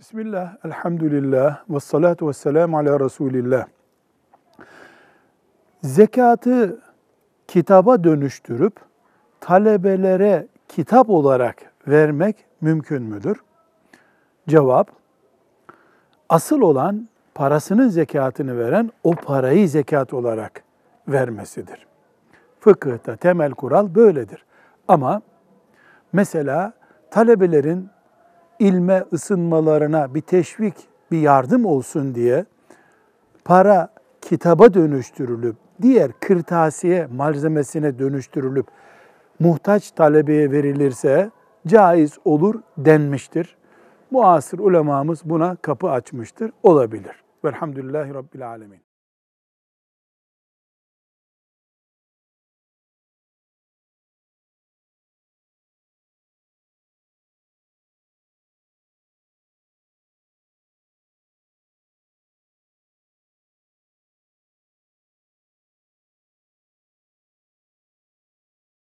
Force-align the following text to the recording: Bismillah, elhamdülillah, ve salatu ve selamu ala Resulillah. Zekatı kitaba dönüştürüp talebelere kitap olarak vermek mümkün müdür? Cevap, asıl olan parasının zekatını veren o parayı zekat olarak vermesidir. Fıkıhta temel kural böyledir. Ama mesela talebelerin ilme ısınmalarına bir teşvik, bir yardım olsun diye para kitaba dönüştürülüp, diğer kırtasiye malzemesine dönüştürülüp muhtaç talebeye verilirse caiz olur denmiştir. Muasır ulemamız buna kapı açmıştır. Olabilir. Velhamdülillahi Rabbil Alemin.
Bismillah, 0.00 0.56
elhamdülillah, 0.64 1.64
ve 1.70 1.80
salatu 1.80 2.28
ve 2.28 2.32
selamu 2.32 2.78
ala 2.78 3.00
Resulillah. 3.00 3.66
Zekatı 5.82 6.80
kitaba 7.48 8.04
dönüştürüp 8.04 8.80
talebelere 9.40 10.46
kitap 10.68 11.10
olarak 11.10 11.56
vermek 11.88 12.36
mümkün 12.60 13.02
müdür? 13.02 13.42
Cevap, 14.48 14.90
asıl 16.28 16.60
olan 16.60 17.08
parasının 17.34 17.88
zekatını 17.88 18.58
veren 18.58 18.90
o 19.04 19.14
parayı 19.14 19.68
zekat 19.68 20.14
olarak 20.14 20.62
vermesidir. 21.08 21.86
Fıkıhta 22.60 23.16
temel 23.16 23.50
kural 23.50 23.94
böyledir. 23.94 24.44
Ama 24.88 25.22
mesela 26.12 26.72
talebelerin 27.10 27.88
ilme 28.60 29.04
ısınmalarına 29.12 30.14
bir 30.14 30.20
teşvik, 30.20 30.74
bir 31.10 31.20
yardım 31.20 31.64
olsun 31.66 32.14
diye 32.14 32.44
para 33.44 33.88
kitaba 34.20 34.74
dönüştürülüp, 34.74 35.56
diğer 35.82 36.12
kırtasiye 36.20 37.06
malzemesine 37.06 37.98
dönüştürülüp 37.98 38.66
muhtaç 39.38 39.90
talebeye 39.90 40.50
verilirse 40.50 41.30
caiz 41.66 42.18
olur 42.24 42.54
denmiştir. 42.78 43.56
Muasır 44.10 44.58
ulemamız 44.58 45.20
buna 45.24 45.56
kapı 45.56 45.90
açmıştır. 45.90 46.52
Olabilir. 46.62 47.24
Velhamdülillahi 47.44 48.14
Rabbil 48.14 48.48
Alemin. 48.48 48.89